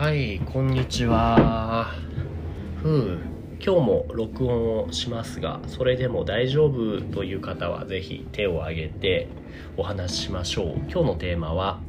[0.00, 1.92] はい、こんにちは。
[2.80, 3.18] ふう、
[3.62, 9.28] 今日も録音をしますが、それでも大丈夫という方はぜひ手を挙げて
[9.76, 10.76] お話ししましょう。
[10.90, 11.80] 今日のテーマは、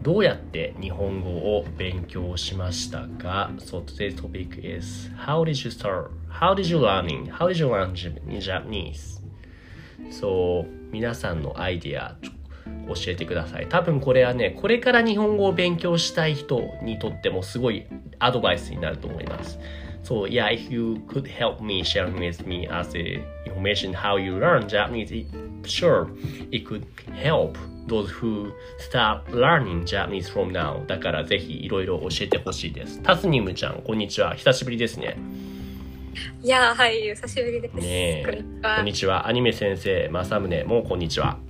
[0.00, 6.08] どうやって日本語を勉強しましたか ?So today's topic is How did you start?
[6.30, 7.30] How did you learning?
[7.30, 9.22] How did you learn Japanese?
[10.10, 12.16] So 皆さんのアイディア
[12.88, 13.66] 教えてください。
[13.68, 17.86] 多分これはね、これから日本語を勉強したい人にとってもすごい
[18.18, 19.58] アドバイスになると思います。
[20.04, 24.68] So yeah, if you could help me sharing with me as a information how you learn
[24.68, 25.26] Japanese, it,
[25.64, 26.06] sure,
[26.52, 26.86] it could
[27.20, 30.86] help those who start learning Japanese from now.
[30.86, 33.02] だからぜひいろいろ教えてほしいです。
[33.02, 34.34] タスニムちゃん、こんにちは。
[34.36, 35.16] 久しぶりですね。
[36.42, 37.74] いやーはい、お久しぶりです。
[37.74, 39.28] ねえこんにちはこんにちは。
[39.28, 41.45] アニメ先生、正宗もこんにちは。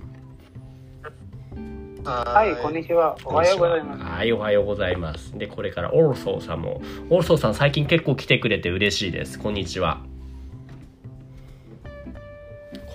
[2.09, 3.17] はい、こんにちは。
[3.25, 4.01] おはようございます。
[4.01, 5.37] はい、おはようございます。
[5.37, 6.81] で、これからオルソーさんも。
[7.09, 9.37] オルソーさん、最近結構来てくれて嬉しいです。
[9.37, 9.99] こんにちは。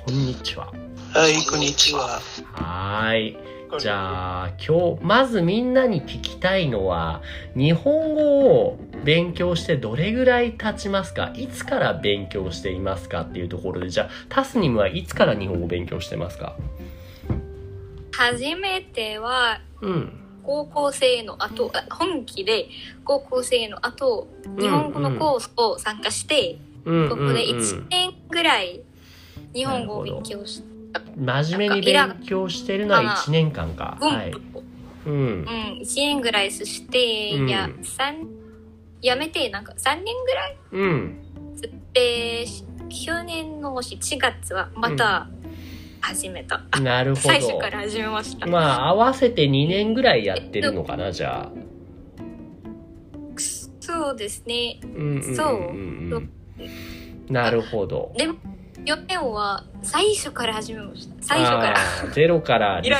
[0.07, 0.73] こんにちは。
[1.13, 2.23] はい、こんにちは。
[2.55, 3.39] はーい。
[3.79, 7.21] じゃあ、今日、まずみんなに聞きたいのは、
[7.55, 11.33] 日本語を勉強してどれぐらい経ちますか？
[11.35, 13.23] いつから勉強していますか？
[13.23, 16.57] っていうところで、じゃあ、タスニムはいつから日本語を勉強してますか？
[18.13, 20.19] 初めてはうん。
[20.43, 22.69] 高校生の後、あ本気で
[23.05, 27.09] 高校生の後、日本語のコースを参加して、うん。
[27.09, 27.59] ここでうん。
[27.59, 27.63] うん。
[27.63, 28.83] 1年ぐらい
[29.55, 30.65] 日本語を勉強し
[31.17, 33.97] 真面目に勉強してるのは1年間か。
[34.01, 34.33] 文はい。
[35.07, 35.13] うん。
[35.13, 35.17] う。
[35.45, 37.49] ん、1年ぐらいそして、うん。
[37.49, 38.27] いや、三
[39.01, 41.19] やめて、なんか3年ぐらいうん。
[41.93, 42.45] で、
[42.89, 45.29] 去年の7月はまた
[46.03, 46.63] 始めた。
[46.71, 47.29] あなるほど。
[47.29, 48.47] 最初から始めました。
[48.47, 51.53] まあ、合わせて2年ぐらいやってるのかな、じゃあ。
[53.81, 54.79] そうですね。
[54.83, 56.31] うんうんうんそううん
[57.29, 58.13] なるほど。
[58.17, 58.35] でも、
[58.85, 61.15] 4年は最初から始めました。
[61.21, 62.11] 最初から。
[62.13, 62.91] ゼロからリ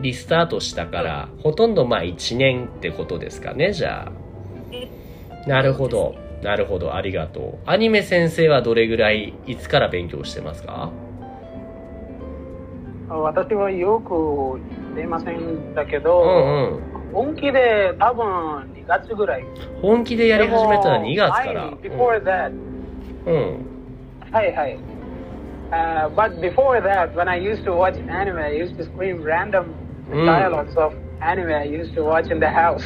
[0.00, 5.48] リスタートしたから、ほとんどまあ1年ってことですかね、じゃあ。
[5.48, 6.14] なるほど。
[6.42, 6.94] なるほど。
[6.94, 7.58] ありがとう。
[7.66, 10.90] アニメ先生はどれぐらい、いつから勉強してますか？
[13.18, 14.60] 私はよく
[14.96, 16.82] 出ませんだけうど、んうん。
[17.12, 19.44] 本気で多分2月ぐらい。
[19.80, 21.70] 本気でやり始めたら2月から。
[21.82, 22.52] before that,
[23.26, 23.66] うん。
[24.32, 24.78] はいはい。
[25.70, 29.64] Uh, but before that, when I used to watch anime, I used to scream random
[30.12, 32.82] うん dialogues of anime I used to watch in the house.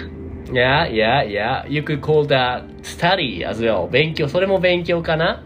[0.53, 1.67] Yeah, yeah, yeah.
[1.67, 3.89] You could call that study as well.
[3.89, 5.43] 勉強、それも勉強かな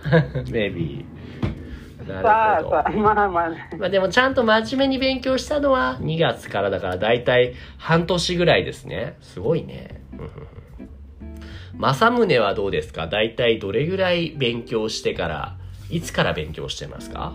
[0.51, 1.05] ?Maybe.
[2.13, 2.89] なるほどさあさ。
[2.89, 9.17] あ、まあまあ、まあでもちゃんと真面目に勉強したのは2月からだからだいたい半年ぐらいですね。
[9.21, 10.03] すごいね。
[10.13, 10.31] うんうんうん
[11.79, 13.07] 正宗はどうですか？
[13.07, 15.57] だいたいどれぐらい勉強してから、
[15.89, 17.33] いつから勉強してますか？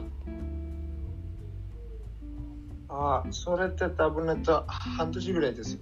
[2.90, 5.80] あ、それって多分ねと半年ぐらいですよ。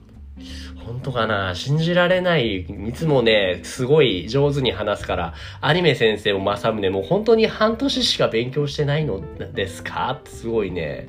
[0.86, 1.54] 本当かな？
[1.56, 2.62] 信じられない。
[2.62, 9.22] いつもね、すごい上手に話すから、アニメ先生も正宗も本当に半年しか勉強してないの
[9.54, 10.12] ですか？
[10.20, 11.08] ってすごいね、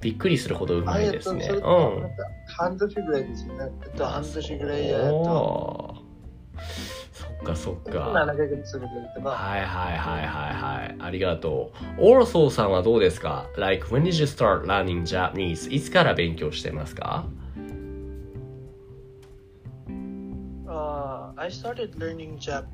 [0.00, 1.48] びっくりするほどうまいですね。
[1.50, 1.60] うん。
[2.46, 3.70] 半年ぐらいですよね。
[3.82, 5.94] えっと、半年ぐらいやっと、
[7.12, 8.12] そっかそっか。
[8.14, 9.28] 7ヶ月ぐらいとか。
[9.30, 10.96] はいはいはいはいはい。
[10.98, 12.14] ありがとう。
[12.14, 15.70] オーソーさんはどうですか ?Like, when did you start learning Japanese?
[15.74, 17.40] いつから勉強してますか？Uh,
[21.39, 22.65] I started learning Jap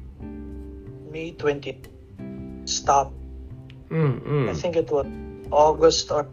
[1.11, 1.81] May 20
[2.65, 3.11] stop.
[3.89, 4.55] うんう I ん。
[4.55, 5.05] think it was
[5.49, 6.25] August or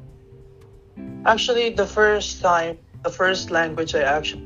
[1.24, 4.42] actually the first time the first language I actually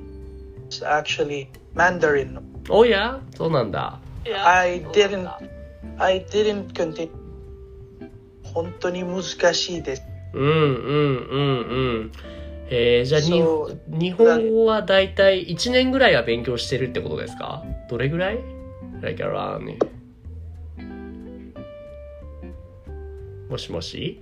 [0.68, 2.40] was actually Mandarin.
[2.70, 3.98] おやそうなんだ。
[4.44, 5.28] I didn't
[5.98, 7.10] I didn't continue
[8.54, 9.22] 本当に難
[9.54, 10.02] しいです。
[10.32, 11.42] うんうんうんう
[12.04, 12.12] ん。
[12.69, 13.21] えー、じゃあ
[13.99, 17.63] 日本語はだいたい1年ぐらいは勉強してるってことですか？
[17.89, 18.39] どれぐらい
[19.01, 19.77] ?Like around
[23.49, 24.21] もしもし？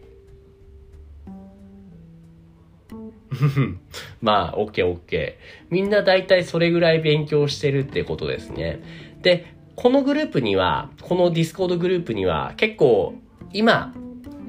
[4.21, 5.65] まあ、オッケーオッケー。
[5.69, 8.79] みんな大体それぐらい勉強してるってことですね。
[9.23, 13.15] で、このグループには、このディスコードグループには結構
[13.51, 13.93] 今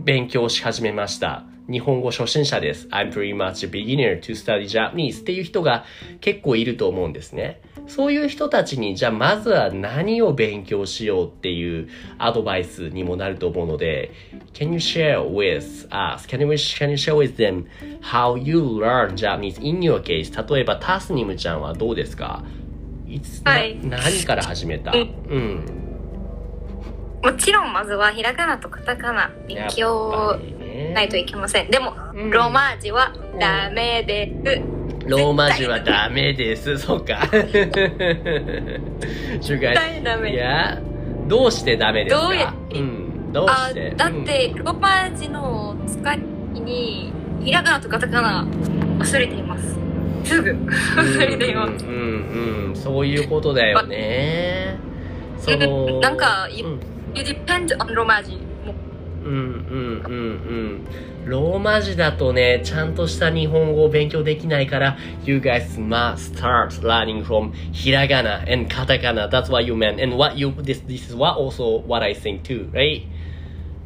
[0.04, 1.44] 勉強し始めました。
[1.68, 2.86] 日本語初心者です。
[2.88, 5.84] I'm pretty much a beginner to study Japanese っていう人が
[6.20, 7.60] 結構いると思うんですね。
[7.88, 14.10] そういう人たちに、じゃあまずは何を勉強しようっていうアドバイスにもなると思うので、
[14.54, 16.26] Can you share with us?
[16.28, 17.66] Can you, can you share with them
[18.00, 20.54] how you learn Japanese in your case?
[20.54, 22.44] 例えばタスニムちゃんはどうですか？
[23.08, 24.92] いつ、はいな何から始めた？
[24.92, 25.82] うんうん。
[27.22, 30.38] もちろんまずはひらがなとカタカナ勉強
[30.76, 31.70] ねないといけません。
[31.70, 34.60] でも、うんローマ字はダメです。
[35.08, 36.78] ローマ字はダメです。
[36.78, 37.20] そうか。
[39.40, 40.80] 絶対ダメいや、
[41.28, 42.22] どうしてダメですか？
[42.22, 43.32] どうやってうん。
[43.32, 46.18] どうあしてだって、ローマ字の使い
[46.60, 47.12] に、
[47.44, 48.44] ひらがなとカタカナ
[48.98, 49.76] 忘れています。
[50.24, 51.84] すぐ忘れています。
[51.86, 54.76] うんうんうん、そういうことだよね。
[55.38, 56.80] その、なんかうん、
[57.14, 58.38] You depend on ローマ字。
[59.26, 60.84] もううんうんうん
[61.24, 61.28] うん。
[61.28, 69.28] ローマ字だとね、ちゃんとした日本語を勉強できないから、You guys must start learning from ひらがな and カタカナ。
[69.28, 70.02] That's what you meant.
[70.02, 73.02] And what you, this, this is what also what I think too, right?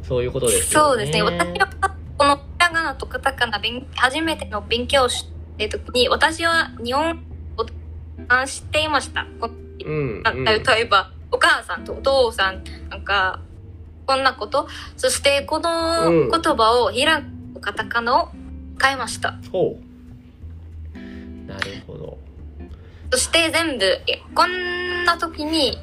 [0.03, 0.95] そういうことですよね。
[0.95, 1.23] そうですね。
[1.23, 5.27] 私はこのひらがなとカタカナ勉初めての勉強をし
[5.57, 7.23] てるときに、私は日本
[7.55, 9.25] 語を知っていました。
[9.39, 9.49] こ
[9.83, 10.43] うん、うん。
[10.43, 13.39] 例えば、お母さんとお父さん、なんか、
[14.11, 14.67] こんなこと。
[14.97, 17.23] そして、このうん言葉を、ひら
[17.61, 18.29] カタカナを
[18.81, 19.35] 変えました。
[19.53, 19.77] ほ
[20.95, 20.97] う。
[21.47, 22.17] なるほど。
[23.11, 25.77] そして全部、えこんな時に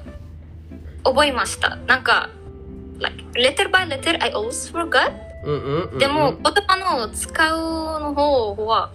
[1.04, 1.76] 覚えました。
[1.76, 2.28] なんか、
[3.00, 5.10] like, letter by letter, I always forgot?
[5.44, 5.98] うんうんうんうん。
[5.98, 8.90] でも、言葉の使うの方は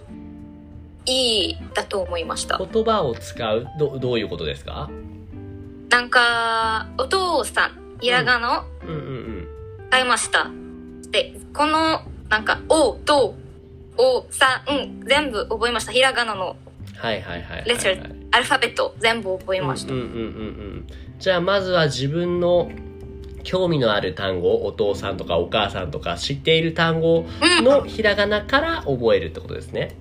[1.06, 2.56] いいだと思いました。
[2.58, 3.66] 言葉を使う？
[3.80, 4.88] どどういうことですか？
[5.90, 9.23] なんか、お父さん、ひらがなをうんうん
[9.94, 9.98] うん。
[9.98, 10.50] 変えました。
[11.10, 13.34] で、この、なんか、おと、
[13.96, 15.92] お、さ、ん、全部覚えました。
[15.92, 16.56] ひらがなの
[16.96, 17.64] はいはいはい。
[17.66, 19.92] レター、アルファベット全部覚えました。
[19.92, 20.22] うんうんうんうんう
[20.78, 20.86] ん。
[21.18, 22.70] じゃあまずは自分の
[23.44, 27.26] 興味のある単語、お父さんとかお母さんとか知っている単語
[27.62, 29.94] のひらがなから覚えるってことですね。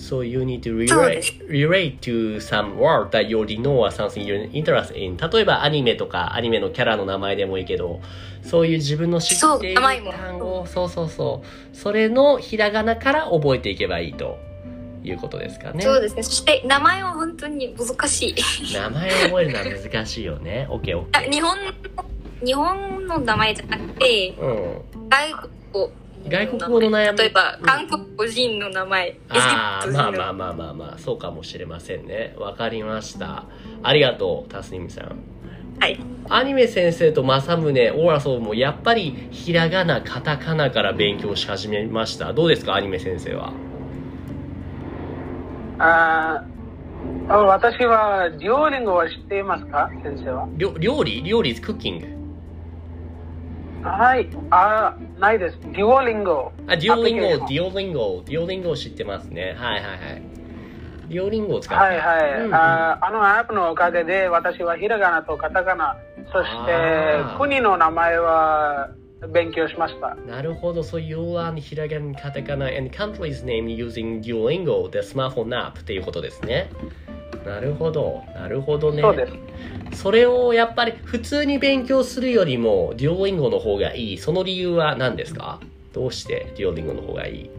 [0.00, 4.50] So you need to relate, to some word that you already know or something you're
[4.50, 5.18] interested in.
[5.18, 8.00] 例えばアニメとかアニメのキャラの名前でもいいけど、
[8.42, 11.76] そういう自分の知っている単語、そうそうそう。
[11.76, 14.38] それのひらがなから覚えていけばいいと
[15.04, 15.82] いうことですかね。
[15.82, 16.22] そうですね。
[16.22, 18.34] そして、名前は本当に難しい。
[18.72, 20.66] 名前を覚えるのは難しいよね。
[20.70, 21.30] OK, あ OK.
[21.30, 21.72] 日本の、
[22.44, 25.08] 日本の名前じゃなくて、うん。
[25.10, 25.92] 外国語。
[26.28, 32.34] 外国語の悩み例えばう、ん韓国人の名前、あまあまあまあまあまあ、そうかもしれませんね。
[32.38, 33.44] わかりました。
[33.82, 35.16] ありがとう、タスニムさん。
[35.80, 35.98] はい。
[36.28, 42.32] アニメ先生と正宗、オーラソウもやっぱりひらがな、カタカナから勉強し始めました。
[42.32, 43.52] どうですか、アニメ先生は？
[45.78, 50.48] あーあ私はデュオリンゴは知っていますか先生は？
[50.52, 51.22] りょ料理？
[51.22, 52.19] 料理、クッキング？
[53.82, 54.28] はい。
[54.50, 55.58] あーないです。
[55.60, 56.52] デュオリンゴ。
[56.66, 59.54] あ、デュオリンゴ、デュオリンゴ、デュオリンゴ知ってますね。
[59.56, 60.22] はいはいはい。
[61.08, 61.84] デュオリンゴを使って。
[61.84, 62.40] はいはい。
[62.44, 65.96] うんあーあのアップのおかげで私はひらがなとカタカナ、
[66.32, 68.90] そして国の名前は
[69.32, 70.14] 勉強しました。
[70.26, 76.70] なるほど、そういう learn ひらがな、カタカナ and country's name using Duolingo, the smartphone app っていうことですね。
[77.44, 79.02] なるほど、なるほどね。
[79.02, 79.26] そうで
[79.92, 80.02] す。
[80.02, 84.18] それをやっぱり普通に勉強するよりも Duolingo の方がいい。
[84.18, 85.60] その理由は何ですか？
[85.92, 87.50] どうして Duolingo の方がいい？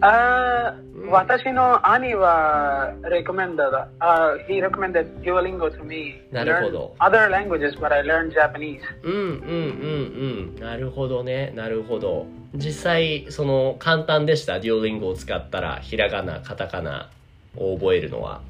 [0.00, 3.56] あーうん私の兄は recommended,
[4.00, 6.20] uh, he recommended Duolingo to me.
[6.30, 8.80] なるほど other languages, but I learned Japanese.
[9.02, 10.60] うんうんうんうん。
[10.60, 11.52] なるほどね。
[11.56, 12.26] なるほど。
[12.54, 17.08] 実際、その簡単でした？Duolingo を使ったらひらがな、カタカナ
[17.58, 18.40] を覚えるのは。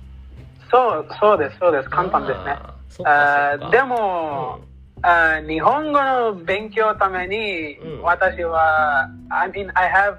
[0.70, 1.88] そうそうですそうです。
[1.90, 2.56] 簡単ですね。
[3.04, 4.60] あでも、
[4.96, 9.08] うん、あ日本語の勉強ために、うん、私は
[9.52, 10.18] mean I have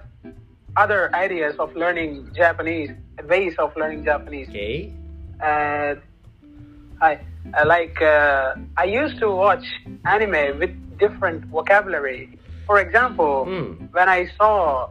[0.76, 2.96] other ideas of learning Japanese
[3.28, 4.94] ways of learning Japanese、okay.
[5.42, 5.96] uh,
[7.02, 7.20] I
[7.58, 9.66] uh, like uh, I used to watch
[10.06, 12.38] anime with different vocabulary.
[12.66, 13.86] For example, hmm.
[13.92, 14.90] when I saw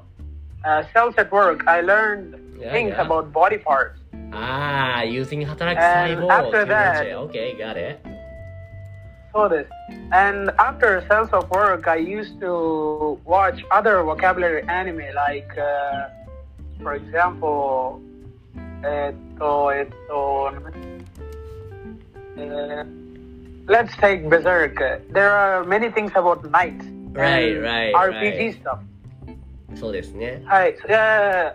[0.68, 3.02] uh, cells at work, I learned Yeah, things yeah.
[3.06, 3.98] about body parts.
[4.32, 8.00] ああ、using 働く細 And 胞 after that- Okay, got it.
[9.34, 9.66] So this.
[10.12, 16.10] And after cells of work, I used to watch other vocabulary anime, like, uh,
[16.84, 18.00] for example,
[18.84, 20.52] えっと、えっと、
[22.38, 22.86] uh,
[23.68, 24.76] let's take Berserk.
[25.12, 26.86] There are many things about knights.
[26.86, 28.56] and Right, right, RPG right.
[28.60, 28.80] stuff.
[29.77, 30.43] そうですね。
[30.47, 30.75] Hi.
[30.89, 31.53] Uh,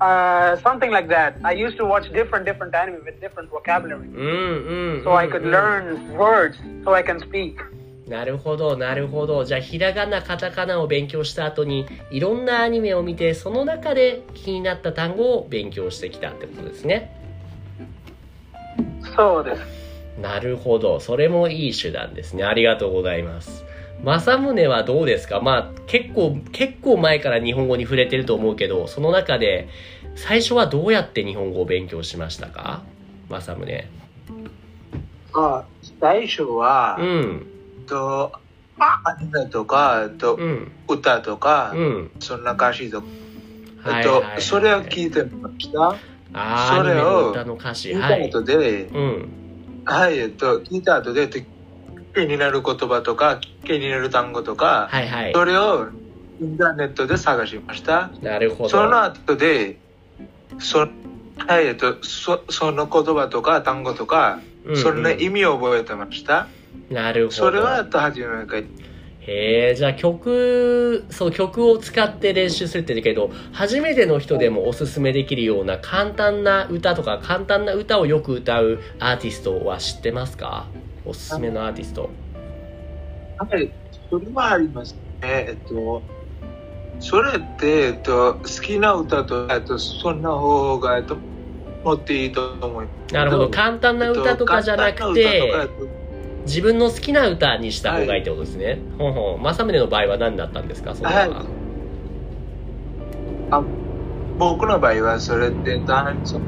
[0.00, 1.34] uh, something like that.
[1.42, 5.04] I used to watch different different anime with different vocabulary, うんうん。
[5.04, 7.56] so I could learn words, so I can speak.
[8.08, 9.44] なるほど、なるほど。
[9.44, 17.10] じゃあ、ひらがな、カタカナを勉強した後に、いろんなアニメを見て、その中で気になった単語を勉強してきたってことですね。
[19.16, 19.62] そうです。
[20.20, 21.00] なるほど。
[21.00, 22.44] それもいい手段ですね。
[22.44, 23.65] ありがとうございます。
[24.04, 25.40] 正宗はどうですか？
[25.40, 29.68] まあ結構、結構前から日本語に触れてると思うけど、その中で
[30.14, 32.82] 最初はどうやって日本語を勉強しましたか？
[33.28, 33.84] 正宗。
[35.34, 35.64] あ
[36.00, 37.46] 最初は、うん。
[37.86, 38.32] と、
[38.78, 40.72] アニメとか、とうん。
[40.88, 42.10] 歌とか、うん。
[42.20, 43.06] そんな歌詞とか、
[43.82, 45.96] はいえっとはいはいそれを聞いてました？
[46.32, 47.90] あそれをの歌の歌詞。
[47.90, 48.30] 聞いはい。
[48.30, 49.28] た後で、うん。
[49.84, 51.28] はい、えっと、聞いた後で、
[52.16, 55.32] 気になる言葉とか、気になる単語とか、はいはい。
[55.34, 55.88] それを
[56.40, 58.10] インターネットで探しました。
[58.22, 58.70] なるほど。
[58.70, 59.76] その後で、
[60.58, 60.88] そ
[61.36, 66.48] はい、えっと、そその言葉とか単語とか、うんうんその意味を覚えてました。
[66.90, 67.36] なるほど。
[67.36, 68.62] それは、と、初めから。
[69.20, 80.66] へえ、じゃあ曲、そう、曲を使って練習するって言うけど、初めての人でもおすすめできるような簡単な歌とか、簡単な歌をよく歌うアーティストは知ってますか？
[81.06, 82.10] おすすめのアーティスト。
[83.38, 83.70] はい、
[84.10, 85.00] それはありますね。
[85.22, 86.02] えっと、
[87.00, 91.16] それって、えっと、好きな歌と、えっと、そんな方が、えっと、
[91.84, 93.14] 持っていいと思います。
[93.14, 93.48] なるほど。
[93.50, 95.86] 簡単な歌とかじゃなくて、えっと
[96.46, 98.78] 自分の好きな歌にした方がいいってことですね。
[98.98, 99.42] ほんほん。
[99.42, 100.94] 正宗の場合は何だったんですか？
[100.94, 101.14] それは。
[101.14, 101.30] はい
[103.50, 103.62] あ
[104.38, 106.40] 僕の場合は、それって、だんそ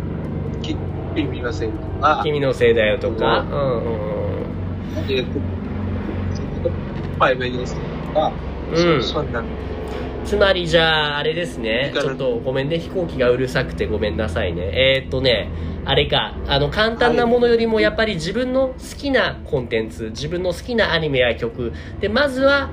[0.62, 0.76] き
[1.14, 3.40] 君のせいとか、君のせいだよとか。
[3.40, 4.17] ううんうんうん。
[5.08, 5.32] えっと、
[6.70, 7.80] ファイすと
[8.12, 8.32] か、
[8.72, 9.42] うんそそんな
[10.24, 11.90] つまりじゃあ、あれですね。
[11.94, 12.78] ちょっとごめんね。
[12.78, 14.62] 飛行機がうるさくてごめんなさいね。
[14.74, 15.48] えーっとね、
[15.86, 16.34] あれか。
[16.46, 21.72] あの、簡単なものよりもやっぱり自分の好きなコンテンツ、自分の好きなアニメや曲。
[22.00, 22.68] で、まずは、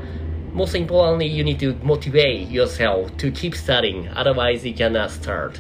[0.54, 4.12] most importantly, you need to motivate yourself to keep studying.
[4.14, 5.52] Otherwise, you cannot start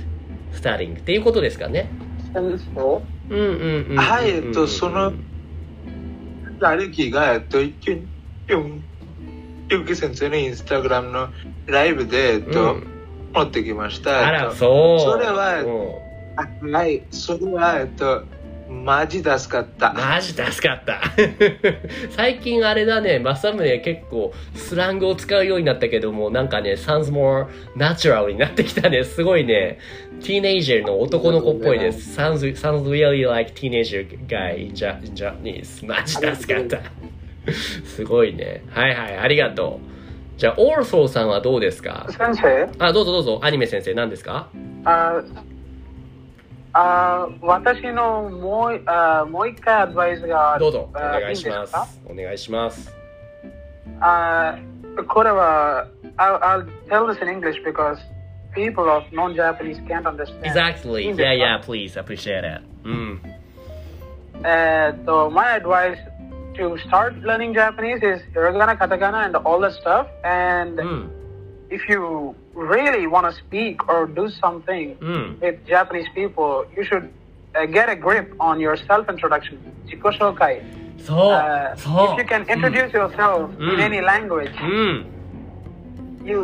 [0.51, 0.97] studying.
[0.97, 1.89] っていうことですかね。
[2.33, 2.43] 戦
[2.75, 3.97] 争うんうんうんうん。
[3.97, 5.13] はいえっとその
[6.59, 8.07] 誰きが、えっと、ユン、
[8.47, 8.83] ユン、
[9.69, 11.29] ユンキ先生のインスタグラムの
[11.65, 12.95] ライブで、えっと、うん
[13.35, 14.51] 持ってきました。
[14.53, 14.99] そう。
[14.99, 15.61] それは
[16.71, 18.23] はい、それは、えっと、
[18.69, 19.93] マジ助かった。
[19.93, 21.01] マジ助かった。
[22.11, 27.45] 最近あれだね、正宗結構スラングを使うようになったけども、なんかね、sounds more
[27.77, 29.03] natural になってきたね。
[29.03, 29.77] すごいね、
[30.21, 32.19] teenager の男の子っぽいです。
[32.19, 35.85] sounds, sounds really like teenager guy in Ja- in Japanese.
[35.85, 36.79] マジ助かった。
[37.85, 38.63] すごいね。
[38.71, 39.79] はいはい、ありがと
[40.37, 40.39] う。
[40.39, 42.07] じゃあ、オールソーさんはどうですか？
[42.09, 42.67] 先生？
[42.79, 44.49] あ、どうぞどうぞ、アニメ先生何ですか？
[44.83, 45.21] あ
[46.74, 52.00] あ私のもうあもう一回アドバイスがどうぞ、おあ願いしまいいですかす。
[52.06, 52.94] お願いします。
[54.00, 54.56] あ
[55.08, 57.98] これは I'll, I'll tell this in English because
[58.54, 60.42] people of non-Japanese can't understand.
[60.44, 61.02] Exactly.
[61.02, 62.00] いいんです Yeah, か yeah, please.
[62.00, 62.62] Appreciate it.
[62.84, 63.22] うん。
[64.44, 65.96] えーっと my advice
[66.54, 70.06] to start learning Japanese is hiragana, katakana, and all that stuff.
[70.24, 71.10] And うん。
[71.75, 75.39] if you really want to speak or do something mm.
[75.41, 77.05] with Japanese people, you should
[77.53, 79.55] uh, get a grip on your self introduction.
[81.07, 81.91] So, uh, so.
[82.05, 82.99] If you can introduce mm.
[82.99, 83.69] yourself mm.
[83.71, 83.87] in hmm.
[83.89, 84.95] any language, hmm.
[86.29, 86.39] you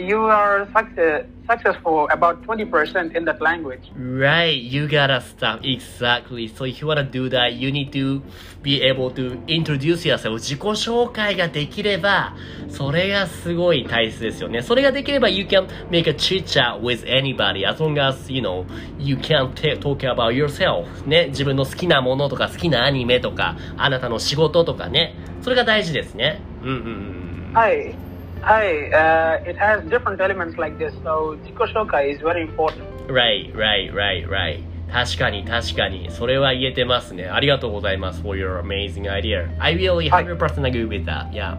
[0.00, 3.90] you are success, successful about 20% in that language.
[3.96, 5.60] Right, you gotta stop.
[5.64, 6.48] Exactly.
[6.48, 8.22] So if you wanna do that, you need to
[8.62, 10.38] be able to introduce yourself.
[10.38, 12.34] 自己紹介ができれば、
[12.68, 14.62] それがすごい大切ですよね。
[14.62, 18.64] それができれば、you can make a chit chat with anybody as long as, you know,
[18.98, 20.86] you can talk about yourself.
[21.06, 25.14] ね、自分の好きなものとか好きなアニメとか、あなたの仕事とかね。
[25.42, 26.40] それが大事ですね。
[26.62, 27.52] うんうんうん。
[27.54, 28.09] Hi.
[28.42, 28.90] Hi.
[28.90, 30.94] Uh, it has different elements like this.
[31.04, 32.88] So jikoshokai is very important.
[33.08, 34.64] Right, right, right, right.
[34.90, 36.10] 確かに確かに。
[36.10, 37.28] それは言えてますね。
[37.28, 38.22] ありがとうございます。
[38.22, 39.48] for your amazing idea.
[39.58, 41.30] I really はい100% agree with that.
[41.30, 41.58] Yeah.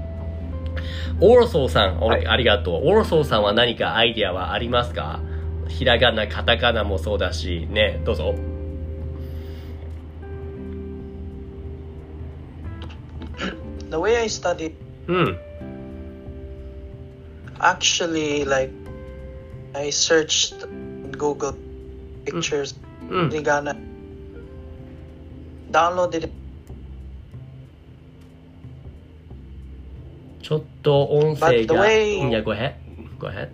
[1.20, 2.88] オーロソーさん、おはいありがとう。
[2.88, 5.20] オーロソーさんは何かアイディアはありますか
[5.68, 8.36] ひらがな、カタカナもそうだし、ね、どうぞ。
[13.90, 14.74] The way I study,
[15.08, 15.38] うん。
[17.61, 18.73] actually, like,
[19.75, 20.55] I searched
[21.17, 21.55] Google
[22.25, 22.75] pictures,
[23.11, 23.29] うん。
[23.31, 23.77] Rigana,
[25.71, 26.31] downloaded it.
[30.43, 31.81] ちょっと音声 But the が。
[31.83, 32.75] way- いや、go ahead.
[33.19, 33.49] Go ahead.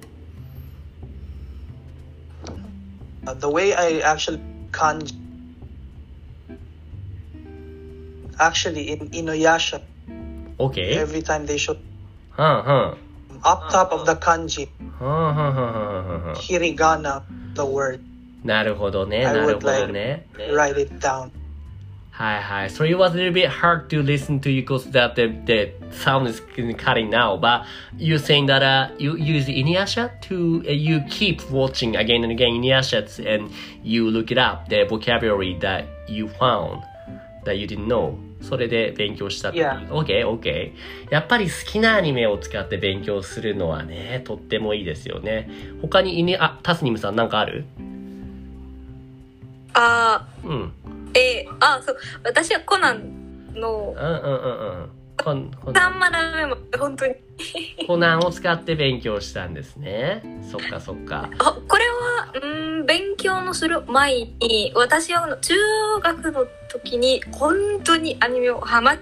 [3.24, 4.40] Uh, the way I actually
[4.72, 5.14] kanji,
[8.38, 9.80] actually in Inuyasha,
[10.58, 10.76] OK?
[10.98, 11.76] every time they show
[12.30, 12.96] はんはん。
[13.44, 14.68] up top of the kanji,
[15.00, 17.22] はんはんはんはんはんはん hiragana,
[17.54, 18.00] the word,
[18.44, 20.26] なるほどね、 I なる would ほどね。
[20.52, 21.30] write it down.
[22.14, 22.68] Hi, hi.
[22.68, 25.72] So it was a little bit hard to listen to you because that the, the
[25.90, 26.42] sound is
[26.76, 27.38] cutting now.
[27.38, 27.64] But
[27.96, 32.50] you're saying that uh, you use Inuyasha to uh, you keep watching again and again
[32.52, 33.50] Inuyasha and
[33.82, 36.82] you look it up the vocabulary that you found
[37.46, 38.18] that you didn't know.
[38.47, 39.59] それで勉強したって。
[39.59, 39.89] Yeah.
[39.89, 40.71] OK, OK.
[41.09, 45.49] やっぱり好きなアニメを使って勉強するのはね、とってもいいですよね。
[45.81, 47.65] 他にイニ、あ、タスニムさんなんかある？
[49.73, 50.73] あうん。
[51.13, 51.97] ー、えー、あー、そう。
[52.23, 54.89] 私はコナンのうんうんうんうん。
[55.23, 57.15] こんこん3までも本当に。
[57.87, 60.23] コナンを使って勉強したんですね。
[60.51, 61.29] そっかそっか。
[61.39, 65.53] あ、これは、うーん、勉強のする前に、私は中
[66.01, 69.01] 学の時に本当にアニメをハマって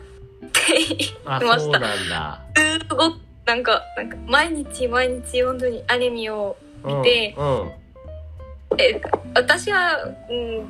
[1.25, 1.59] あ、いました。
[1.59, 2.41] そうなんだ。
[2.55, 7.71] すごく、なんか、なんか、毎日毎日本当にアニメをうん、でうん。
[8.77, 9.01] え
[9.33, 9.97] 私は、
[10.29, 10.67] うん、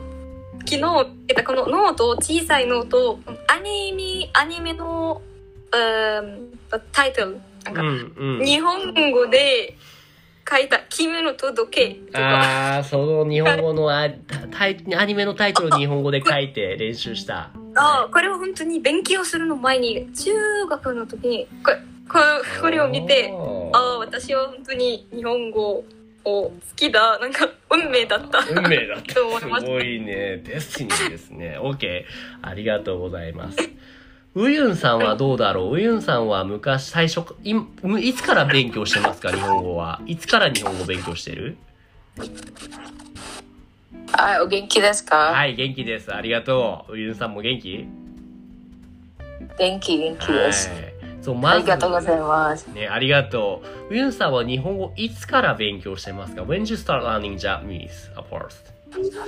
[0.60, 0.82] 昨日
[1.28, 5.22] えっとこのノート小さいノートアニメアニメの、
[5.78, 8.46] うん、タイトルなんか、うんうん。
[8.46, 9.76] 日本語で
[10.50, 14.10] 書いた「君の届け」とかああ、その日本語のあ
[14.52, 17.50] タイアニメのタイトルを日本語で書いて練習した。
[17.76, 20.32] あこれは本当に勉強するの前に中
[20.70, 21.78] 学の時にこれ
[22.08, 22.24] これ
[22.62, 23.34] これを見て
[23.74, 25.84] ああ私は本当に日本語
[26.24, 29.14] を好きだなんか運命だった運命だった。
[29.16, 30.42] と思いましたすごいね。
[30.46, 31.58] デスティニーですね。
[31.60, 32.04] OK。
[32.42, 33.58] ありがとうございます。
[34.36, 35.76] ウユンさんはどうだろう？
[35.76, 37.56] ウユンさんは昔、最初、い、
[38.02, 39.32] いつから勉強してますか？
[39.32, 40.02] 日本語は。
[40.06, 41.56] いつから日本語勉強してる？
[44.12, 46.14] はい、お元気ですか、はい、元気です。
[46.14, 46.94] ありがとう。
[46.94, 47.88] ウユンさんも元気？
[49.58, 50.70] 元気、元気です。
[50.70, 50.94] はい。
[51.22, 52.68] そう、まず、ありがとうございます。
[52.68, 53.94] ね、ありがとう。
[53.94, 58.76] ウユンさんは日本語いつから勉強してますか ?When did you start learning Japanese at first?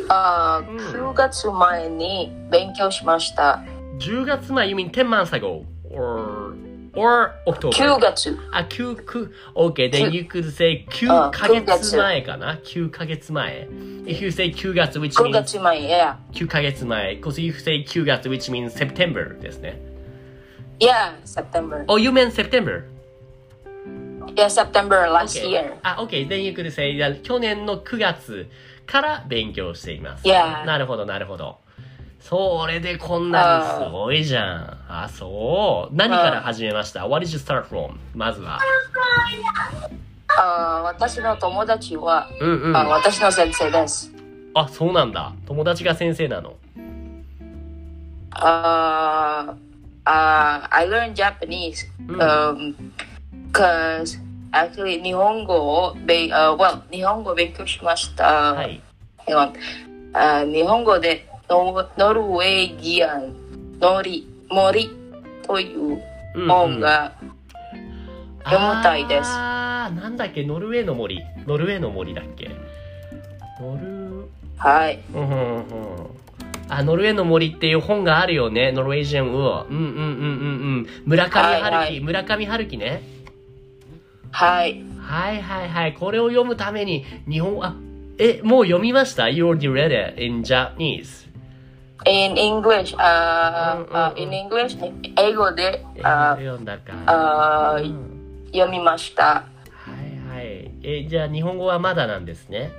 [0.10, 3.64] あうんー9月前に勉強しました。
[4.00, 5.66] 10月前 You mean 10 months ago?
[5.90, 6.54] Or,
[6.96, 7.76] or October?
[7.76, 8.38] 9月。
[8.52, 13.68] あ、9、9、OK, then you could say 9あヶ月前かな ?9 ヶ月前。
[14.06, 16.18] If you say 9月 which 9 means 月前、いや。
[16.34, 17.20] 9ヶ月前。
[17.22, 19.80] Because if you say 9月 which means September ですね。
[20.80, 21.84] いや、September。
[21.88, 22.84] Oh, you meant September?
[24.36, 25.50] いや、September last Okay.
[25.50, 25.74] year.
[25.84, 28.48] あ、OK, then you could say いや去年の9月
[28.86, 30.28] から勉強しています。
[30.28, 30.66] Yeah.
[30.66, 31.58] なるほど、なるほど。
[32.20, 34.78] それでこんなにすごいじゃん。
[34.90, 35.96] あ、そう。
[35.96, 37.92] 何から始めました ?What did you start from?
[38.14, 38.60] まずは。
[40.40, 42.78] あー私の友達は、うんうん。
[42.78, 44.12] あ私の先生です。
[44.54, 45.34] あ、そうなんだ。
[45.46, 46.56] 友達が先生なの？
[48.32, 49.56] あー
[50.06, 52.76] あー I learned Japanese うん um,
[53.52, 54.20] cause
[54.52, 58.54] actually 日本語をべ、uh, well 日本語を勉強しました。
[58.54, 58.82] はい。
[59.26, 64.90] 日本語でノノルウェーギアンのり森
[65.44, 65.80] という
[66.36, 67.14] うんうん本が、
[68.44, 71.20] 読みたいですあー、なんだっけ、ノルウェーの森。
[71.48, 72.50] ノルウェーの森だっけ？
[73.60, 76.08] ノル、はいうんうんうん。
[76.70, 78.72] あ、ノルウェーの森っていう本があるよね。
[78.72, 79.68] ノルウェージアンウー。
[79.68, 80.06] うんうんうんうんう
[80.82, 80.88] ん。
[81.06, 83.02] 村上春樹、はいはい村上春樹ね。
[84.32, 85.94] はいはいはいはい。
[85.94, 87.76] これを読むために、日本、あ、
[88.20, 91.27] え、もう読みました ?You already read it in Japanese.
[92.10, 94.78] In English あうんうんうんあ in English
[95.18, 96.94] 英語でえあ読んだか。
[97.06, 99.44] あうん読みましたは
[100.34, 100.72] いはい。
[100.84, 102.72] え、じゃあ日本語はまだなんですね。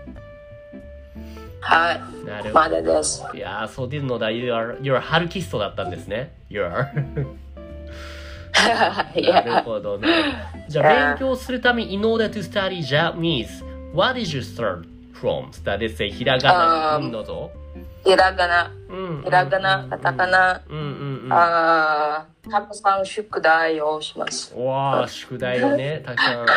[1.60, 2.54] はいなるほど。
[2.54, 4.30] まだですいやー、そうですのだ。
[4.30, 6.32] You are, you're ハルキストだったんですね。
[6.48, 6.86] You are.
[9.14, 10.08] いなるやほどね。
[10.68, 13.62] じゃあ、勉強するために、in order to study Japanese,
[13.94, 15.52] what did you start from?
[15.52, 16.94] スターですひらがな。
[16.94, 17.50] あーうん、どうぞ。
[18.08, 19.22] ひらがなうん。
[19.22, 21.32] ひらがなカタカナうんうんうん。
[21.32, 26.46] あーたくさん宿題をしますわあ、宿題をね、たくさん。
[26.46, 26.48] はい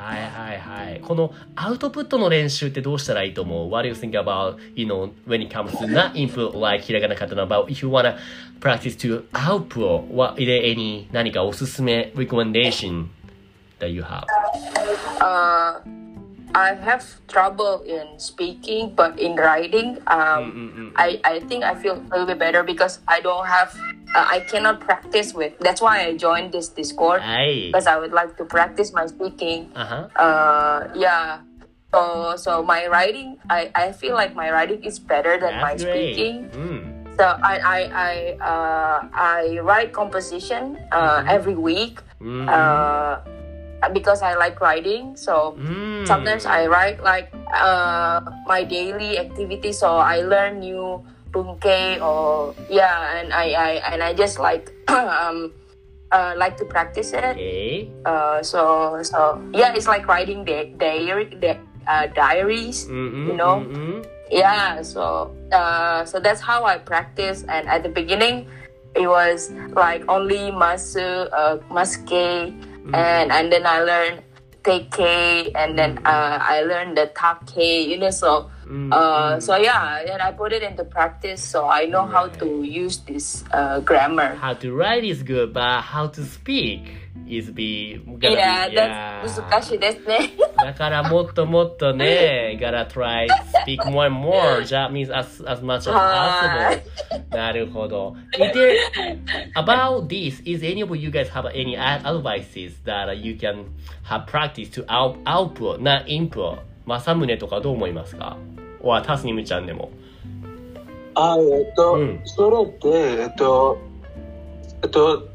[0.00, 1.00] はいはい。
[1.00, 7.46] このアウトプットの練習ってどうしたらいいと思う ?What do you think about, you know, when it comes to not input like ひらがなカタカナ
[7.46, 8.16] about if you wanna
[8.60, 13.06] practice to output, what, is there any 何かおすすめ recommendation
[13.78, 14.24] that you have?
[15.20, 16.01] Uh,
[16.54, 20.52] I have trouble in speaking, but in writing, um.
[20.52, 23.46] Mm, mm, mm, I, I think I feel a little bit better because I don't
[23.46, 23.74] have,
[24.14, 25.58] uh, I cannot practice with.
[25.60, 29.72] That's why I joined this Discord because I would like to practice my speaking.
[29.74, 30.08] Uh-huh.
[30.16, 31.40] Uh, yeah.
[31.94, 35.76] So, so my writing, I, I feel like my writing is better than That's my
[35.76, 36.48] speaking.
[37.18, 41.28] So I I I, uh, I write composition uh, mm-hmm.
[41.28, 42.00] every week.
[42.20, 42.48] Mm-hmm.
[42.48, 43.20] Uh,
[43.90, 45.16] because I like writing.
[45.16, 46.06] So うん。
[46.06, 49.72] sometimes I write like uh, my daily activity.
[49.72, 55.52] So I learn new bunke or yeah, and I, I and I just like um
[56.12, 57.24] uh, like to practice it.
[57.38, 57.88] Okay.
[58.04, 62.86] Uh, so so yeah, it's like writing di- diary di- uh, diaries.
[62.90, 63.66] Mm-mm, You know?
[63.66, 64.04] mm-mm.
[64.32, 67.44] Yeah, so uh, so that's how I practice.
[67.48, 68.48] And at the beginning,
[68.96, 72.52] it was like only masu, uh, maske,
[72.92, 74.22] and and then I learned
[74.62, 77.10] teke, and then uh, I learned the
[77.46, 77.88] take.
[77.88, 78.50] You know, so
[78.92, 82.98] uh, so yeah, and I put it into practice, so I know how to use
[82.98, 84.34] this uh, grammar.
[84.36, 89.40] How to write is good, but how to speak is be gonna Yeah, be, that's
[89.40, 90.32] 難しいですね。
[90.56, 93.26] だからもっともっとね、gotta try
[93.64, 96.70] speak more and more Japanese as, as much as は
[97.10, 97.36] possible.
[97.36, 98.14] なるほど。
[98.34, 98.76] Is there,
[99.54, 103.66] about this, is any of you guys have any ad- advices that you can
[104.04, 106.58] have practice to out, output, not input?
[106.86, 108.36] 正宗とかどう思いますか
[108.80, 109.90] はタスニムちゃんでも。
[111.14, 112.88] あ、えっと、うんそれって、
[113.22, 113.78] えっと、
[114.82, 115.28] えっと、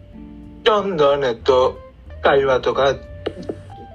[0.67, 1.79] どんどん、えっと、
[2.21, 2.93] 会話とか、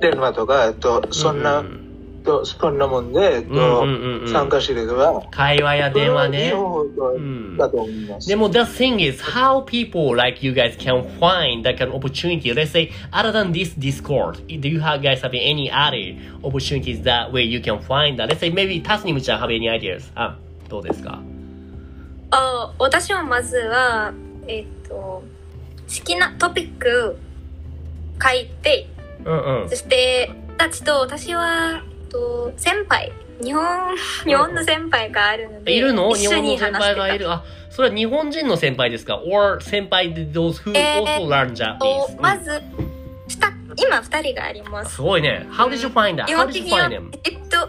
[0.00, 6.48] 電話とか、えっと、そんな、うえっとそんなもんで、えっうんと、うんうんうん参加してれば、会話や電話ね。
[6.48, 8.26] 両方んだと思います。
[8.26, 12.54] でも the thing is how people like you guys can find that kind of opportunity.
[12.54, 17.30] Let's say other than this Discord, do you have guys have any other opportunities that
[17.30, 18.30] way you can find that?
[18.30, 20.10] Let's say maybe タスニムちゃん have any ideas?
[20.14, 20.38] あ、
[20.70, 21.20] どうですか
[22.30, 24.14] あ私はまずは、
[24.46, 25.22] えっ、と、
[25.94, 27.18] 好きなトピック
[28.22, 28.88] 書いて、
[29.24, 29.76] うんうんそ。
[29.76, 36.14] して、たちと私は、えっと先輩、日本、日本の先輩があるので、いるの？
[36.14, 37.30] 日本の先輩がいる？
[37.30, 42.20] あ、それは日本人の先輩ですか ?or 先輩で those who えー also learn と Japanese?
[42.20, 42.62] まず、
[43.28, 44.94] した今二人があります。
[44.96, 45.46] すごいね。
[45.50, 46.26] How did you find that?
[46.26, 47.08] 基 How 本 did 的 you find them?
[47.24, 47.68] エジプト、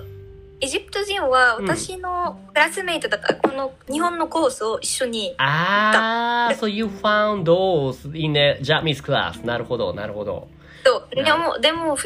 [0.63, 9.45] エジプト人は私のクラスメイトだった、この日本のコースを一緒に、あー、so you found those in the Japanese class.
[9.45, 10.47] なるほど、なるほど。
[10.86, 11.97] とでも、でも、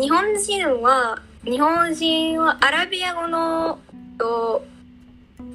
[0.00, 3.78] 日本人は、日本人はアラビア語の
[4.18, 4.64] と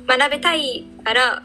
[0.05, 1.41] 学びたいから、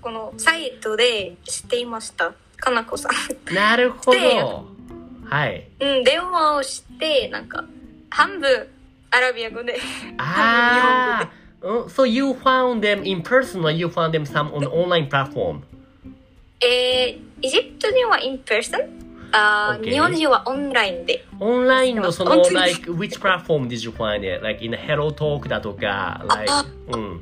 [0.00, 2.32] このサイトで知っていました。
[2.56, 3.54] かなこさん。
[3.54, 4.66] なるほでど。
[5.26, 5.68] はい。
[5.78, 7.64] うん、電話をして、なんか、
[8.10, 8.68] 半分
[9.14, 9.76] アラビア語で。
[10.18, 11.30] ああ、
[11.62, 15.60] うん so you found them in person or you found them some on online platform?
[16.60, 18.88] えー、エジプト人は in person?
[19.32, 19.90] あー Okay.
[19.90, 21.24] 日本人はオンラインで。
[21.40, 24.42] オンラインのその like which platform did you find it?
[24.42, 27.20] Like in Hello Talk だとか、like あうん。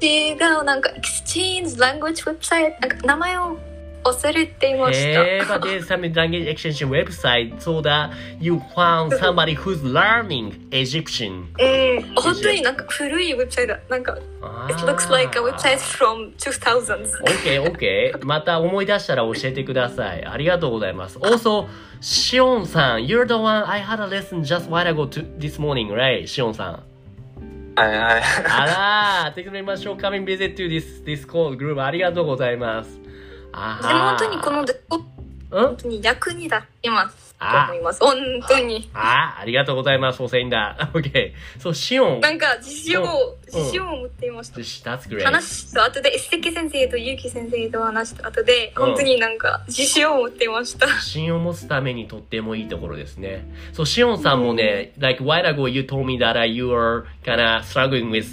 [0.00, 3.56] 違う、なんか、exchange language website、なんか名前を
[4.04, 5.26] 忘れていました。
[5.26, 8.10] えー、but there's some language exchange website so that
[8.40, 11.46] you found somebody who's learning Egyptian.
[11.58, 13.80] うん、本当になんか古いウェブサイトだ。
[13.88, 17.10] なんか、あ it looks like a website from 2000s.
[17.24, 18.24] OK, OK.
[18.24, 20.24] また思い出したら教えてください。
[20.24, 21.18] ありがとうございます。
[21.18, 21.66] Also,
[22.00, 26.26] シオンさん、you're the one I had a lesson just while ago to this morning, right?
[26.26, 26.82] シオンさん。
[27.74, 28.22] はいはい。
[28.48, 28.66] あ
[29.26, 31.82] ら、Thank you very much for coming visit to this Discord group.
[31.82, 33.01] ありがとうございます。
[33.52, 34.66] あでも本当にこの、
[35.50, 35.76] 本うん？
[35.76, 37.32] 当に役に立ってます。
[37.42, 37.98] とあ思います。
[38.00, 38.14] 本
[38.48, 38.88] 当に。
[38.94, 40.18] あ、ありがとうございます。
[40.18, 40.76] for saying that.
[40.92, 41.32] OK.
[41.58, 42.20] そう、シオン。
[42.20, 44.48] なんか自信を、うん自信を持っていまし
[44.82, 44.96] た。
[44.96, 45.24] That's great.
[45.24, 50.86] 話した後で、関先生とゆうき先生と話した後で、本当になんか自信を持っていました。
[50.86, 53.44] 自信を持つためにとってもいいところですね。
[53.74, 58.24] そう、シオンさんもね、like while ago you told me that uh, you are kinda struggling with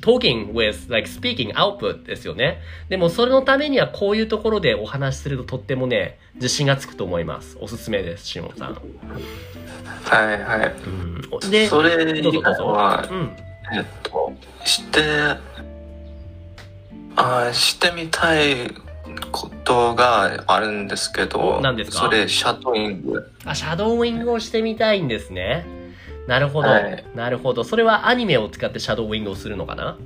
[0.00, 2.60] talking with like speaking output ですよね。
[2.88, 7.56] でもそれのためにはこういうところでお話しするととってもね、自信がつくと思います。
[7.60, 8.74] おすすめです、シオンさん。
[8.74, 10.74] はいはい。
[11.42, 12.48] うん、で、それどうぞど
[13.10, 13.36] ううん。
[13.72, 14.32] えっと、
[14.64, 15.00] して、
[17.16, 18.70] あしてみたい
[19.32, 21.98] ことがあるんですけど、お何ですか？
[21.98, 23.32] それ、シャドーイング。
[23.44, 25.66] あ、シャドーイングをしてみたいんですね。
[26.26, 26.68] なるほど。
[26.68, 27.64] はいなるほど。
[27.64, 29.96] それはアニメを使ってシャドーイングをするのかな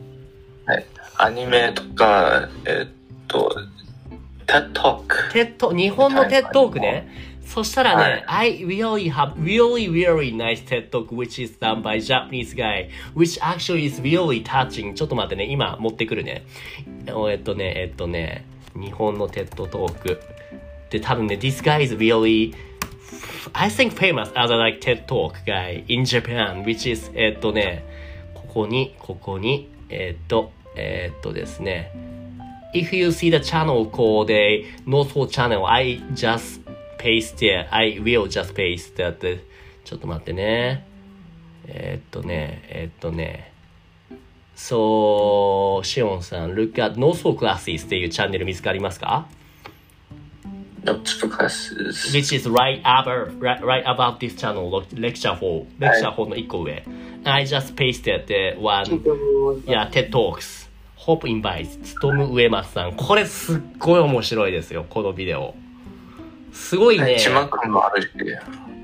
[1.16, 3.54] アニメとか、えっと、
[4.46, 5.32] TED Talk。
[5.32, 7.08] TED、日本の TED Talk ね。
[7.44, 12.88] そしたらね、 I I really have really, really nice TED Talk which is done by Japanese guy
[13.14, 14.94] which actually is really touching.
[14.94, 16.44] ちょっと待ってね、今持ってくるね。
[17.06, 20.20] えっとね、えっとね、日本のテッドトーク。
[20.90, 22.54] で、多分ね、this guy is really
[23.52, 27.84] I think famous as a like TED Talk guy in Japan which is えっとね、
[28.34, 31.92] ここに、ここに、えっと、えっとですね、
[32.74, 36.60] if you see the channel called a Northful channel, I just
[36.98, 37.66] paste it.
[37.70, 39.40] I will just paste that.
[39.84, 40.86] ちょっと待ってね。
[41.66, 43.52] えーっとね、えーっとね。
[44.54, 49.26] そう、シオンさん、Look at Noso Classes っていうチャンネル見つかりますか
[52.12, 56.82] Which is right above, right, right above this channel, lecture 4, lecture 4の1個上。
[57.24, 58.84] I just pasted the one,
[59.66, 60.68] yeah, TED Talks.
[60.96, 62.92] Hope invites つとむ上松さん。
[62.92, 65.54] これすっごい面白いですよ、このビデオ。
[66.52, 67.18] すごいね。
[67.18, 68.08] 字幕もあるし。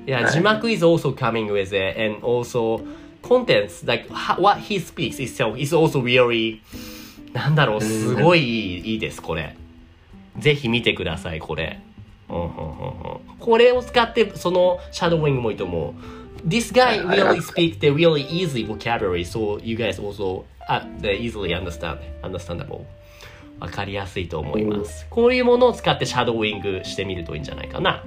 [0.06, 2.80] Yeah, 字幕 is also coming with it, and also
[3.22, 6.60] contents like ha- what he speaks itself is also really
[7.32, 9.56] なんだろう、すごいいいです、これ。
[10.38, 11.80] ぜひ見てください、これ。
[12.28, 12.52] うんうんうんう
[13.14, 16.48] んこれを使って、そのシャドーウィングもいいと思う。
[16.48, 21.98] This guy really speak the really easy vocabulary, so you guys also uh, the easily understand,
[22.22, 22.84] understandable.
[23.60, 25.06] わかりやすいと思います。
[25.10, 28.04] こういうものを使ってシャドーウィングしてみるといいんじゃないかな。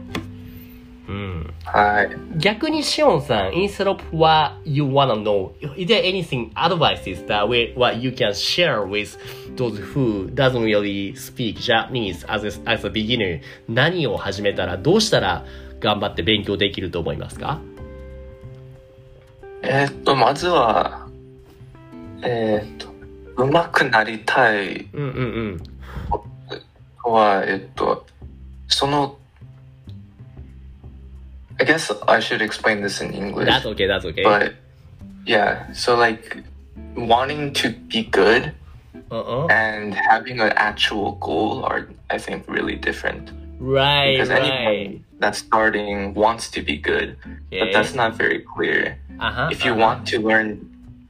[1.09, 1.53] うん。
[1.65, 2.09] はい。
[2.37, 8.85] 逆にシオンさん、instead of what you wanna know, is there anything advices that we, what you can share
[8.85, 9.17] with
[9.55, 13.41] those who doesn't really speak Japanese as a, as a beginner?
[13.67, 15.43] 何を始めたら、どうしたら
[15.79, 17.59] 頑張って勉強できると思いますか
[19.63, 21.07] えーっと、まずは、
[22.21, 22.93] えーっと、
[23.35, 25.21] 上手くなりたいうんうんう
[25.55, 25.61] ん。
[27.03, 28.05] のは、えーっと、
[28.67, 29.18] その、
[31.59, 33.47] I guess I should explain this in English.
[33.47, 34.23] That's okay, that's okay.
[34.23, 34.53] But
[35.25, 36.43] yeah, so like
[36.95, 38.53] wanting to be good
[39.11, 39.47] Uh-uh.
[39.47, 43.31] and having an actual goal are, I think, really different.
[43.59, 44.41] Right, Because right.
[44.41, 47.17] anyone that's starting wants to be good,
[47.51, 47.59] Okay.
[47.59, 48.97] but that's not very clear.
[49.19, 49.81] Uh-huh, If you uh-huh.
[49.81, 50.63] want to learn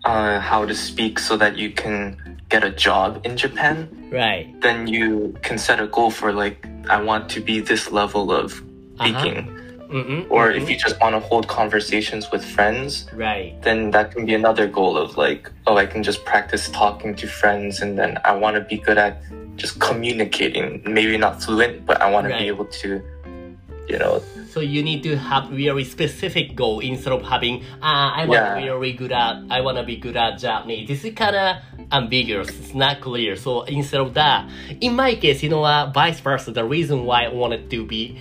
[0.03, 2.17] uh, how to speak so that you can
[2.49, 4.49] get a job in Japan, Right.
[4.61, 8.63] then you can set a goal for like, I want to be this level of
[8.97, 9.45] speaking.
[9.45, 9.58] う
[9.89, 10.61] Mm-hmm, or mm-hmm.
[10.61, 13.59] if you just want to hold conversations with friends, right?
[13.63, 17.27] Then that can be another goal of like, oh, I can just practice talking to
[17.27, 19.23] friends, and then I want to be good at
[19.55, 20.83] just communicating.
[20.85, 22.33] Maybe not fluent, but I want right.
[22.33, 23.01] to be able to,
[23.87, 24.21] you know.
[24.49, 28.53] So you need to have very specific goal instead of having, ah, I want yeah.
[28.55, 30.87] to be very good at, I want to be good at Japanese.
[30.87, 31.57] This is kind of
[31.91, 32.49] ambiguous.
[32.49, 33.35] It's not clear.
[33.35, 34.49] So instead of that,
[34.81, 36.51] in my case, you know, uh, vice versa.
[36.51, 38.19] The reason why I wanted to be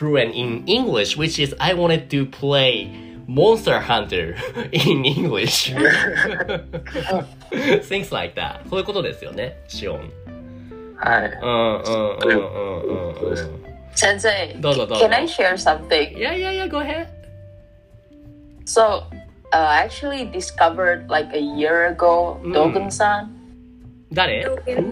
[0.00, 2.90] fluent in English, which is I wanted to play
[3.26, 4.36] Monster Hunter
[4.72, 5.72] in English.
[7.88, 8.60] Things like that.
[8.68, 10.10] そういうことですよね、シオン。
[10.98, 11.30] hi.
[11.42, 13.66] うんうんうんうんうんうん。
[13.94, 14.98] Sensei, Dozo, dozo.
[15.00, 16.12] can I share something?
[16.16, 17.08] Yeah, yeah, yeah, go ahead.
[18.66, 22.52] So, uh, I actually discovered like a year ago Mm.
[22.52, 23.28] Dogen-san.
[24.12, 24.84] 誰道元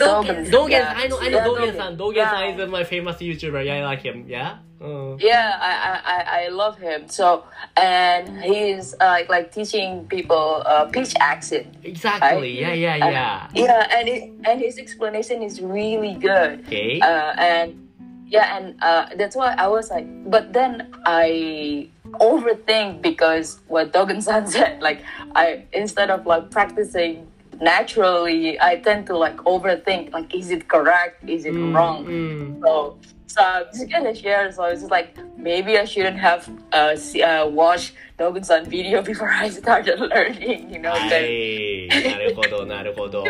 [0.00, 0.96] Dogen.
[0.96, 1.18] I know.
[1.20, 1.38] I know.
[1.38, 1.96] Yeah, Dogen san.
[1.96, 2.64] Dogen san yeah.
[2.64, 3.64] is my famous YouTuber.
[3.64, 4.24] Yeah, I like him.
[4.28, 4.58] Yeah.
[4.80, 5.16] Uh.
[5.20, 7.08] Yeah, I, I I love him.
[7.08, 7.44] So
[7.76, 11.68] and he's uh, like teaching people uh, pitch accent.
[11.84, 12.56] Exactly.
[12.64, 12.72] Right?
[12.72, 13.46] Yeah, yeah, yeah.
[13.48, 16.64] And, yeah, and it, and his explanation is really good.
[16.64, 17.00] Okay.
[17.00, 17.90] Uh, and
[18.26, 24.22] yeah, and uh, that's why I was like, but then I overthink because what Dogen
[24.22, 24.80] San said.
[24.80, 27.26] Like I instead of like practicing
[27.61, 30.13] naturally, I tend to like overthink.
[30.13, 31.27] Like, is it correct?
[31.27, 32.05] Is it wrong?
[32.05, 32.61] うん。
[32.61, 34.51] So, so I'm just gonna share.
[34.51, 39.29] So it's just like maybe I shouldn't have uh, see, uh watched Dogen-san video before
[39.29, 40.73] I started learning.
[40.73, 41.89] You know, は then い。
[41.89, 43.23] なるほど、なるほど。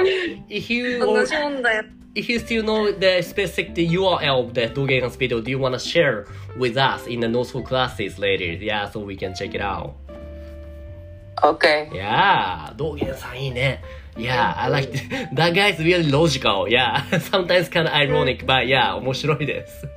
[0.49, 5.41] If you, 同じ問題 if you still know the specific the URL of the Dogen's video,
[5.41, 6.25] do you want to share
[6.57, 8.45] with us in the notes for classes later?
[8.45, 9.95] Yeah, so we can check it out.
[11.43, 11.89] okay.
[11.93, 13.81] Yeah, 道元さんいいね。
[14.17, 15.35] Yeah, I like it.
[15.35, 16.67] That guy's really logical.
[16.69, 19.87] Yeah, sometimes kind of ironic, but yeah, 面白いです。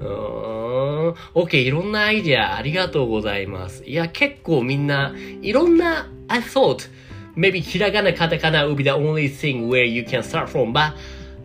[0.00, 1.14] うーん。
[1.34, 3.84] OK, いろんなアイディアありがとうございます。
[3.84, 6.90] いや、結構みんな、いろんな、I thought,
[7.36, 10.92] maybe ひらがな、カタカナ would be the only thing where you can start from, but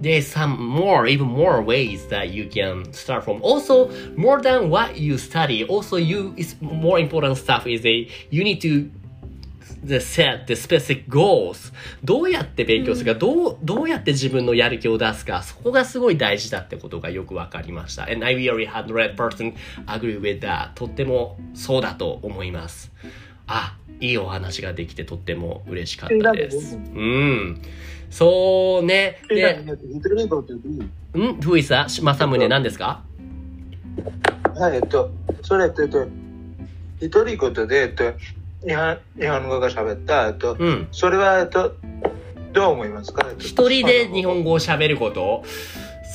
[0.02, 3.42] there's some more, even more ways that you can start from.
[3.42, 8.44] Also, more than what you study, also you, is more important stuff is a, you
[8.44, 8.90] need to
[9.85, 11.73] the set the specific goals.
[12.05, 18.05] どうやって勉強するか、どうどうやって自分のやる気を出すかそこがすごい大事だってことがよくわかりました。
[18.05, 19.55] And I really 100%
[19.87, 20.75] agree with that.
[20.75, 22.93] とってもそうだと思います。
[23.47, 26.77] あいいお話ができてとっても嬉しかったです。
[26.77, 27.63] うん
[28.11, 31.41] そうねで一人ごとでいいん？
[31.41, 33.05] ふいさ正宗何ですか？
[34.57, 35.11] はい、えっと、
[35.43, 36.07] それって、えっと、
[37.01, 38.13] 一人ごとで、えっと、
[38.67, 41.77] 日本日本語が喋った、えっと、うんそれは、えっと、
[42.53, 45.45] どう思いますか一人で日本語を喋ること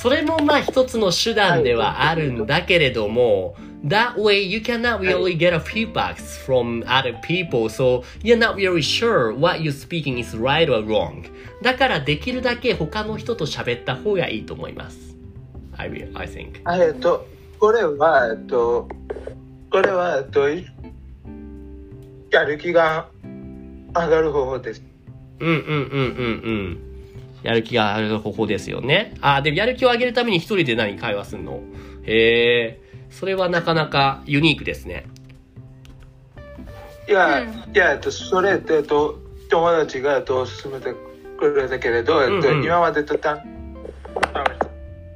[0.00, 8.82] それもまあ一つの手段ではあるんだけれども、that way you cannot really get a feedbacks from other people so you're not really
[8.82, 11.24] sure what you're speaking is right or wrong
[11.62, 15.16] だからできるだけ他の人と喋った方がいいと思います
[15.76, 17.26] I, will, I think えっと
[17.58, 18.88] これはえっと
[19.70, 20.48] これはえっと
[22.36, 23.08] やる気が
[23.94, 24.82] 上がる方法です。
[25.40, 26.78] うんうんうんうんうん。
[27.42, 29.14] やる気が上がる方法ですよね。
[29.22, 31.60] あでもやる気を上げるために一人で何会話するの？
[32.04, 35.06] へえそれはなかなかユニークですね。
[37.08, 40.92] いや、いや、えっと、それって、えっと、友達が、と、勧めて
[41.38, 42.64] くれたけれど、えっと、うんうん。
[42.64, 43.44] 今までとた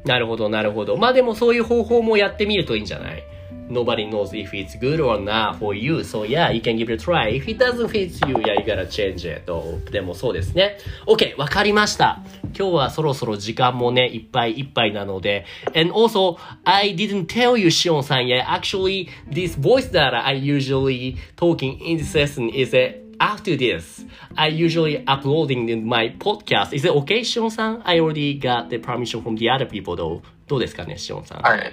[0.05, 0.97] なるほど、なるほど。
[0.97, 3.25] まあでもそういう方法もやってみるといいんじゃない？
[3.71, 6.03] Nobody knows if it's good or not for you.
[6.03, 7.29] So yeah, you can give it a try.
[7.29, 9.47] If it doesn't fit you, yeah, you gotta change it.
[9.93, 10.79] でもそうですね。
[11.07, 12.21] OK, わかりました。
[12.59, 15.45] 今日はそろそろ時間もね、いっぱいいっぱいなので。
[15.75, 18.45] And also, I didn't tell you, しおんさん yet.
[18.45, 24.05] Actually, this voice that I usually talking in this lesson is a after this,
[24.35, 26.75] I usually uploading in my podcast.
[26.75, 30.23] Is it okay, しおんさん I already got the permission from the other people though.
[30.49, 31.43] どうですかね、しおんさん。
[31.43, 31.73] はい。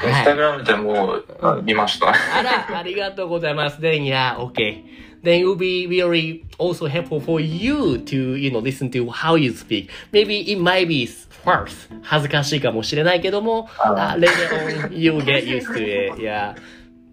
[0.00, 2.10] で、インはいスタグラムでもあ見ました。
[2.10, 3.80] あら、ありがとうございます。
[3.80, 4.84] Then, yeah, okay.
[5.22, 9.36] Then it will be really also helpful for you to, you know, listen to how
[9.36, 9.90] you speak.
[10.12, 16.22] Maybe it might be first 恥ずかしいかもしれないけども、uh, later on you'll get used to it.
[16.22, 16.54] Yeah.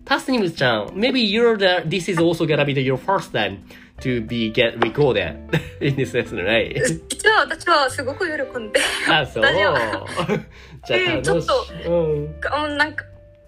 [0.06, 3.58] タスニムちゃん、maybe you're the, this is also gonna be the, your first time
[4.01, 5.37] To be get recorded
[5.81, 6.75] in this lesson, right?
[7.09, 9.43] 実は私はすごく喜んで、あ、そう。
[9.43, 10.07] 大丈
[10.87, 11.87] じゃあ楽しうんちょっい。
[11.87, 12.35] うん。
[12.65, 13.05] うんなんか、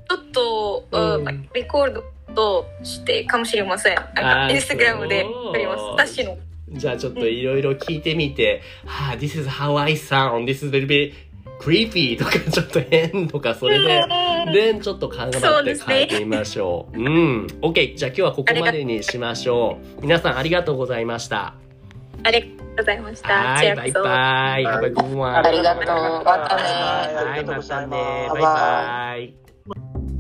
[0.09, 2.03] ちょっと、うんうんリコー
[2.35, 3.97] ドしてかもしれません。
[4.15, 5.83] なんインスタグラムでそう撮ります。
[5.83, 6.37] 私の。
[6.71, 11.13] じゃあちょっといろいろ聞いてみて、はあ、this is how I sound, this is a little bit
[11.61, 14.05] creepy とかちょっと変とか、それで、
[14.53, 16.99] で、ちょっと考そえて変えてみましょう。
[16.99, 17.47] うん。
[17.63, 17.97] OK。
[17.97, 20.03] じゃあ今日はここまでにしましょう。
[20.03, 21.55] 皆さんありがとうございました。
[22.23, 23.35] ありがとうございました。
[23.35, 24.05] はい、バイバイ。
[24.05, 25.17] ありがとう。
[25.17, 26.63] またね。
[27.15, 28.29] はい、またね。
[28.31, 30.14] バイバイ。